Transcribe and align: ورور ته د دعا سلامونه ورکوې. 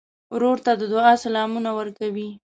ورور 0.33 0.57
ته 0.65 0.71
د 0.81 0.83
دعا 0.93 1.13
سلامونه 1.25 1.69
ورکوې. 1.79 2.29